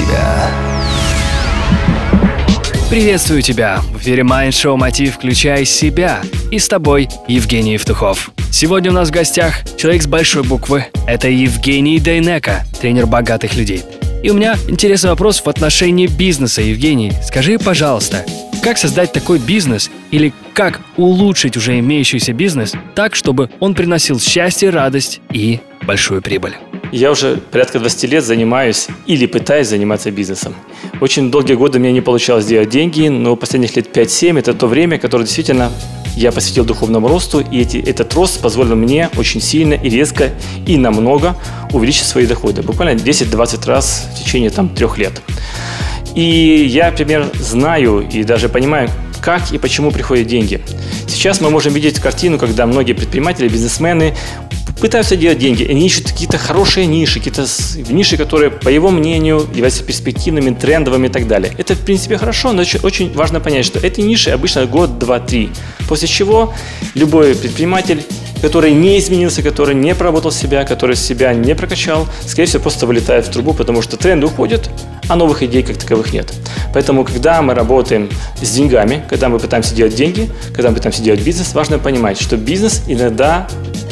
себя». 0.00 0.50
Приветствую 2.88 3.42
тебя! 3.42 3.80
В 3.92 3.98
эфире 3.98 4.22
Mind 4.22 4.50
Show 4.50 4.76
Мотив 4.76 5.14
«Включай 5.14 5.64
себя» 5.64 6.20
и 6.50 6.58
с 6.58 6.66
тобой 6.66 7.08
Евгений 7.28 7.74
Евтухов. 7.74 8.32
Сегодня 8.50 8.90
у 8.90 8.94
нас 8.94 9.10
в 9.10 9.12
гостях 9.12 9.62
человек 9.76 10.02
с 10.02 10.06
большой 10.08 10.42
буквы. 10.42 10.86
Это 11.06 11.28
Евгений 11.28 12.00
Дейнека, 12.00 12.64
тренер 12.80 13.06
богатых 13.06 13.54
людей. 13.54 13.84
И 14.24 14.30
у 14.30 14.34
меня 14.34 14.56
интересный 14.66 15.10
вопрос 15.10 15.40
в 15.40 15.46
отношении 15.46 16.08
бизнеса, 16.08 16.62
Евгений. 16.62 17.12
Скажи, 17.22 17.58
пожалуйста, 17.58 18.26
как 18.62 18.76
создать 18.76 19.12
такой 19.12 19.38
бизнес 19.38 19.88
или 20.10 20.32
как 20.52 20.80
улучшить 20.96 21.56
уже 21.56 21.78
имеющийся 21.78 22.32
бизнес 22.32 22.72
так, 22.96 23.14
чтобы 23.14 23.50
он 23.60 23.74
приносил 23.74 24.18
счастье, 24.18 24.70
радость 24.70 25.20
и 25.32 25.60
большую 25.86 26.22
прибыль? 26.22 26.56
Я 26.92 27.12
уже 27.12 27.36
порядка 27.36 27.78
20 27.78 28.10
лет 28.10 28.24
занимаюсь 28.24 28.88
или 29.06 29.26
пытаюсь 29.26 29.68
заниматься 29.68 30.10
бизнесом. 30.10 30.54
Очень 31.00 31.30
долгие 31.30 31.54
годы 31.54 31.78
мне 31.78 31.92
не 31.92 32.00
получалось 32.00 32.46
делать 32.46 32.68
деньги, 32.68 33.06
но 33.06 33.36
последних 33.36 33.76
лет 33.76 33.96
5-7 33.96 34.38
это 34.38 34.54
то 34.54 34.66
время, 34.66 34.98
которое 34.98 35.24
действительно 35.24 35.70
я 36.16 36.32
посвятил 36.32 36.64
духовному 36.64 37.06
росту, 37.06 37.40
и 37.40 37.60
эти, 37.60 37.76
этот 37.76 38.12
рост 38.14 38.40
позволил 38.40 38.74
мне 38.74 39.08
очень 39.16 39.40
сильно 39.40 39.74
и 39.74 39.88
резко 39.88 40.30
и 40.66 40.76
намного 40.76 41.36
увеличить 41.72 42.06
свои 42.06 42.26
доходы. 42.26 42.62
Буквально 42.62 42.98
10-20 42.98 43.66
раз 43.66 44.08
в 44.12 44.22
течение 44.22 44.50
там, 44.50 44.68
трех 44.68 44.98
лет. 44.98 45.22
И 46.16 46.66
я, 46.68 46.90
например, 46.90 47.30
знаю 47.34 48.00
и 48.00 48.24
даже 48.24 48.48
понимаю, 48.48 48.90
как 49.22 49.52
и 49.52 49.58
почему 49.58 49.92
приходят 49.92 50.26
деньги. 50.26 50.60
Сейчас 51.06 51.40
мы 51.40 51.50
можем 51.50 51.72
видеть 51.72 52.00
картину, 52.00 52.38
когда 52.38 52.66
многие 52.66 52.94
предприниматели, 52.94 53.48
бизнесмены 53.48 54.16
пытаются 54.80 55.16
делать 55.16 55.38
деньги. 55.38 55.64
Они 55.64 55.86
ищут 55.86 56.08
какие-то 56.08 56.38
хорошие 56.38 56.86
ниши, 56.86 57.18
какие-то 57.18 57.46
ниши, 57.92 58.16
которые, 58.16 58.50
по 58.50 58.68
его 58.68 58.90
мнению, 58.90 59.46
являются 59.52 59.84
перспективными, 59.84 60.54
трендовыми 60.54 61.06
и 61.06 61.10
так 61.10 61.26
далее. 61.26 61.52
Это, 61.58 61.74
в 61.74 61.80
принципе, 61.80 62.16
хорошо, 62.16 62.52
но 62.52 62.62
очень 62.82 63.12
важно 63.12 63.40
понять, 63.40 63.66
что 63.66 63.78
эти 63.78 64.00
ниши 64.00 64.30
обычно 64.30 64.66
год, 64.66 64.98
два, 64.98 65.20
три. 65.20 65.50
После 65.88 66.08
чего 66.08 66.54
любой 66.94 67.34
предприниматель 67.34 68.02
который 68.40 68.72
не 68.72 68.98
изменился, 68.98 69.42
который 69.42 69.74
не 69.74 69.94
проработал 69.94 70.32
себя, 70.32 70.64
который 70.64 70.96
себя 70.96 71.34
не 71.34 71.54
прокачал, 71.54 72.08
скорее 72.26 72.46
всего, 72.46 72.62
просто 72.62 72.86
вылетает 72.86 73.26
в 73.26 73.30
трубу, 73.30 73.52
потому 73.52 73.82
что 73.82 73.96
тренды 73.96 74.26
уходят, 74.26 74.70
а 75.08 75.16
новых 75.16 75.42
идей 75.42 75.62
как 75.62 75.76
таковых 75.76 76.12
нет. 76.12 76.32
Поэтому, 76.72 77.04
когда 77.04 77.42
мы 77.42 77.54
работаем 77.54 78.08
с 78.40 78.50
деньгами, 78.50 79.04
когда 79.08 79.28
мы 79.28 79.38
пытаемся 79.38 79.74
делать 79.74 79.94
деньги, 79.94 80.30
когда 80.54 80.70
мы 80.70 80.76
пытаемся 80.76 81.02
делать 81.02 81.20
бизнес, 81.20 81.52
важно 81.54 81.78
понимать, 81.78 82.20
что 82.20 82.36
бизнес 82.36 82.82
иногда 82.86 83.46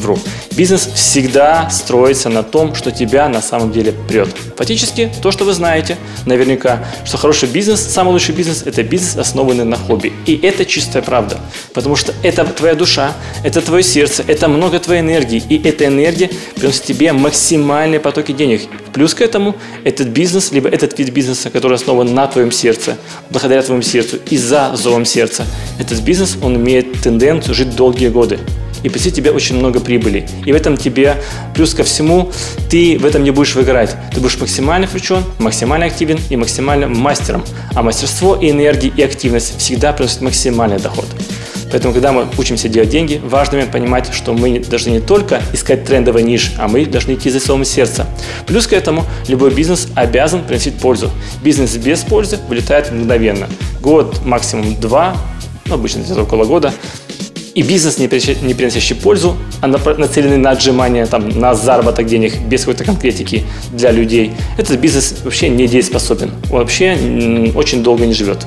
вру. 0.00 0.18
Бизнес 0.56 0.88
всегда 0.94 1.70
строится 1.70 2.28
на 2.28 2.42
том, 2.42 2.74
что 2.74 2.90
тебя 2.90 3.28
на 3.28 3.40
самом 3.40 3.72
деле 3.72 3.92
прет. 3.92 4.28
Фактически, 4.56 5.10
то, 5.22 5.30
что 5.30 5.44
вы 5.44 5.52
знаете, 5.52 5.96
наверняка, 6.26 6.84
что 7.04 7.16
хороший 7.16 7.48
бизнес, 7.48 7.80
самый 7.80 8.10
лучший 8.10 8.34
бизнес– 8.34 8.62
это 8.66 8.82
бизнес, 8.82 9.16
основанный 9.16 9.64
на 9.64 9.76
хобби. 9.76 10.12
И 10.26 10.38
это 10.42 10.64
чистая 10.64 11.02
правда. 11.02 11.38
Потому 11.72 11.96
что 11.96 12.12
это 12.22 12.44
твоя 12.44 12.74
душа, 12.74 13.12
это 13.44 13.60
твое 13.60 13.82
сердце, 13.82 14.24
это 14.26 14.48
много 14.48 14.78
твоей 14.78 15.00
энергии. 15.00 15.42
И 15.48 15.60
эта 15.62 15.86
энергия 15.86 16.30
приносит 16.56 16.84
тебе 16.84 17.12
максимальные 17.12 18.00
потоки 18.00 18.32
денег. 18.32 18.62
Плюс 18.92 19.14
к 19.14 19.20
этому, 19.20 19.54
этот 19.84 20.08
бизнес, 20.08 20.52
либо 20.52 20.68
этот 20.68 20.98
вид 20.98 21.10
бизнеса, 21.10 21.50
который 21.50 21.74
основан 21.74 22.12
на 22.14 22.26
твоем 22.26 22.50
сердце, 22.50 22.96
благодаря 23.30 23.62
твоему 23.62 23.82
сердцу 23.82 24.18
и 24.28 24.36
за 24.36 24.72
зовом 24.74 25.04
сердца, 25.04 25.44
этот 25.78 26.00
бизнес, 26.00 26.36
он 26.42 26.56
имеет 26.56 27.00
тенденцию 27.00 27.54
жить 27.54 27.76
долгие 27.76 28.08
годы 28.08 28.40
и 28.82 28.88
принести 28.88 29.10
тебе 29.12 29.30
очень 29.30 29.56
много 29.56 29.80
прибыли. 29.80 30.28
И 30.44 30.52
в 30.52 30.56
этом 30.56 30.76
тебе, 30.76 31.16
плюс 31.54 31.74
ко 31.74 31.84
всему, 31.84 32.30
ты 32.68 32.98
в 32.98 33.04
этом 33.04 33.24
не 33.24 33.30
будешь 33.30 33.54
выиграть. 33.54 33.94
Ты 34.14 34.20
будешь 34.20 34.38
максимально 34.38 34.86
включен, 34.86 35.24
максимально 35.38 35.86
активен 35.86 36.18
и 36.30 36.36
максимально 36.36 36.88
мастером. 36.88 37.44
А 37.74 37.82
мастерство 37.82 38.36
и 38.36 38.50
энергия 38.50 38.88
и 38.88 39.02
активность 39.02 39.58
всегда 39.58 39.92
приносят 39.92 40.20
максимальный 40.22 40.78
доход. 40.78 41.06
Поэтому, 41.70 41.94
когда 41.94 42.10
мы 42.10 42.26
учимся 42.36 42.68
делать 42.68 42.88
деньги, 42.88 43.20
важно 43.22 43.64
понимать, 43.66 44.12
что 44.12 44.32
мы 44.32 44.58
должны 44.58 44.90
не 44.90 45.00
только 45.00 45.40
искать 45.52 45.84
трендовый 45.84 46.22
ниш, 46.24 46.52
а 46.58 46.66
мы 46.66 46.84
должны 46.84 47.14
идти 47.14 47.30
за 47.30 47.38
своим 47.38 47.64
сердцем. 47.64 48.06
Плюс 48.46 48.66
к 48.66 48.72
этому, 48.72 49.04
любой 49.28 49.50
бизнес 49.52 49.86
обязан 49.94 50.42
приносить 50.42 50.74
пользу. 50.74 51.10
Бизнес 51.44 51.76
без 51.76 52.00
пользы 52.00 52.38
вылетает 52.48 52.90
мгновенно. 52.90 53.48
Год, 53.80 54.24
максимум 54.24 54.74
два, 54.80 55.16
ну, 55.66 55.74
обычно 55.74 56.00
где-то 56.00 56.22
около 56.22 56.44
года, 56.44 56.72
и 57.54 57.62
бизнес, 57.62 57.98
не 57.98 58.08
приносящий 58.08 58.94
пользу, 58.94 59.36
а 59.60 59.66
нацеленный 59.66 60.36
на 60.36 60.50
отжимание, 60.50 61.06
там, 61.06 61.28
на 61.28 61.54
заработок 61.54 62.06
денег 62.06 62.38
без 62.48 62.60
какой-то 62.60 62.84
конкретики 62.84 63.44
для 63.72 63.90
людей, 63.90 64.32
этот 64.58 64.78
бизнес 64.78 65.16
вообще 65.24 65.48
не 65.48 65.66
дееспособен. 65.66 66.30
Вообще 66.48 66.96
очень 67.54 67.82
долго 67.82 68.06
не 68.06 68.14
живет. 68.14 68.46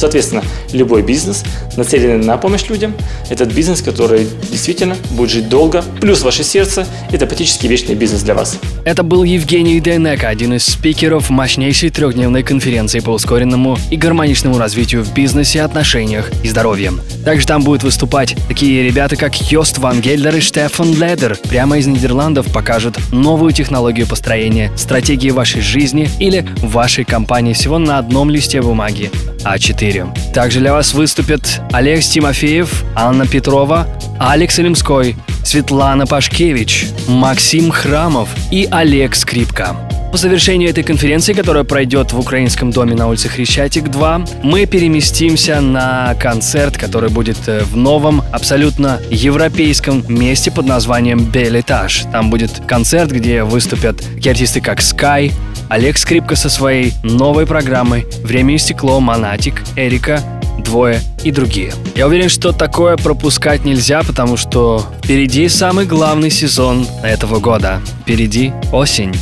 Соответственно, 0.00 0.42
любой 0.72 1.02
бизнес, 1.02 1.44
нацеленный 1.76 2.24
на 2.24 2.38
помощь 2.38 2.64
людям, 2.70 2.94
этот 3.28 3.52
бизнес, 3.52 3.82
который 3.82 4.26
действительно 4.50 4.96
будет 5.10 5.28
жить 5.28 5.50
долго, 5.50 5.84
плюс 6.00 6.22
ваше 6.22 6.42
сердце, 6.42 6.86
это 7.12 7.26
практически 7.26 7.66
вечный 7.66 7.94
бизнес 7.94 8.22
для 8.22 8.32
вас. 8.32 8.58
Это 8.86 9.02
был 9.02 9.24
Евгений 9.24 9.78
Дейнека, 9.78 10.28
один 10.28 10.54
из 10.54 10.64
спикеров 10.64 11.28
мощнейшей 11.28 11.90
трехдневной 11.90 12.42
конференции 12.42 13.00
по 13.00 13.10
ускоренному 13.10 13.76
и 13.90 13.96
гармоничному 13.96 14.56
развитию 14.56 15.04
в 15.04 15.12
бизнесе, 15.12 15.60
отношениях 15.60 16.30
и 16.42 16.48
здоровье. 16.48 16.92
Также 17.22 17.46
там 17.46 17.62
будут 17.62 17.82
выступать 17.82 18.34
такие 18.48 18.82
ребята, 18.82 19.16
как 19.16 19.52
Йост 19.52 19.76
Ван 19.76 20.00
Гельдер 20.00 20.34
и 20.36 20.40
Штефан 20.40 20.94
Ледер. 20.98 21.36
Прямо 21.50 21.76
из 21.76 21.86
Нидерландов 21.86 22.46
покажут 22.46 22.96
новую 23.12 23.52
технологию 23.52 24.06
построения 24.06 24.72
стратегии 24.78 25.28
вашей 25.28 25.60
жизни 25.60 26.08
или 26.18 26.46
вашей 26.62 27.04
компании 27.04 27.52
всего 27.52 27.76
на 27.76 27.98
одном 27.98 28.30
листе 28.30 28.62
бумаги. 28.62 29.10
А4. 29.44 30.32
Также 30.32 30.60
для 30.60 30.72
вас 30.72 30.94
выступят 30.94 31.60
Олег 31.72 32.00
Тимофеев, 32.00 32.84
Анна 32.94 33.26
Петрова, 33.26 33.86
Алекс 34.18 34.58
Илимской, 34.58 35.16
Светлана 35.44 36.06
Пашкевич, 36.06 36.86
Максим 37.08 37.70
Храмов 37.70 38.28
и 38.50 38.68
Олег 38.70 39.14
Скрипка. 39.14 39.76
По 40.10 40.16
завершению 40.16 40.70
этой 40.70 40.82
конференции, 40.82 41.32
которая 41.32 41.62
пройдет 41.62 42.12
в 42.12 42.18
Украинском 42.18 42.72
доме 42.72 42.96
на 42.96 43.06
улице 43.06 43.28
Хрещатик 43.28 43.90
2, 43.90 44.24
мы 44.42 44.66
переместимся 44.66 45.60
на 45.60 46.14
концерт, 46.18 46.76
который 46.76 47.10
будет 47.10 47.36
э, 47.46 47.62
в 47.62 47.76
новом, 47.76 48.24
абсолютно 48.32 49.00
европейском 49.08 50.04
месте 50.08 50.50
под 50.50 50.66
названием 50.66 51.24
Белетаж. 51.24 52.06
Там 52.10 52.28
будет 52.28 52.60
концерт, 52.66 53.12
где 53.12 53.44
выступят 53.44 53.98
такие 53.98 54.32
артисты, 54.32 54.60
как 54.60 54.80
Sky, 54.80 55.32
Олег 55.70 55.98
Скрипка 55.98 56.34
со 56.34 56.50
своей 56.50 56.94
новой 57.04 57.46
программой 57.46 58.04
«Время 58.24 58.56
и 58.56 58.58
стекло», 58.58 58.98
Монатик, 58.98 59.62
Эрика, 59.76 60.20
двое 60.58 61.00
и 61.22 61.30
другие. 61.30 61.72
Я 61.94 62.08
уверен, 62.08 62.28
что 62.28 62.50
такое 62.50 62.96
пропускать 62.96 63.64
нельзя, 63.64 64.02
потому 64.02 64.36
что 64.36 64.84
впереди 64.98 65.48
самый 65.48 65.86
главный 65.86 66.28
сезон 66.28 66.88
этого 67.04 67.38
года. 67.38 67.80
Впереди 68.02 68.52
осень. 68.72 69.14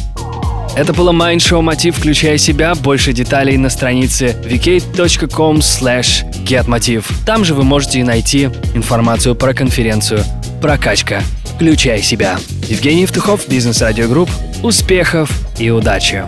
Это 0.75 0.95
было 0.95 1.13
Mind 1.13 1.39
Show 1.39 1.61
Мотив 1.61 1.99
«Включай 1.99 2.39
себя». 2.39 2.75
Больше 2.75 3.13
деталей 3.13 3.59
на 3.59 3.69
странице 3.69 4.35
vk.com 4.43 5.59
slash 5.59 6.25
getmotiv. 6.45 7.05
Там 7.27 7.45
же 7.45 7.53
вы 7.55 7.65
можете 7.65 8.03
найти 8.05 8.45
информацию 8.75 9.35
про 9.35 9.53
конференцию 9.53 10.25
«Прокачка. 10.63 11.21
Включай 11.57 12.01
себя». 12.01 12.39
Евгений 12.69 13.03
Евтухов, 13.03 13.49
Бизнес 13.49 13.83
Радио 13.83 14.09
Групп. 14.09 14.31
Успехов 14.63 15.31
и 15.57 15.71
удачи! 15.71 16.25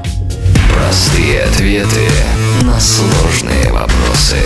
Простые 0.73 1.43
ответы 1.43 2.09
на 2.63 2.79
сложные 2.79 3.73
вопросы. 3.73 4.37